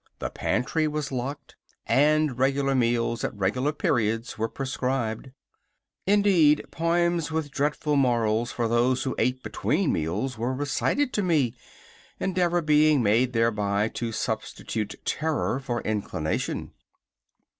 [0.17, 1.55] The pantry was locked,
[1.85, 5.29] and regular meals at regular periods were prescribed.
[6.07, 11.53] Indeed, poems with dreadful morals for those who ate between meals were recited to me,
[12.19, 16.71] endeavor being made thereby to substitute terror for inclination.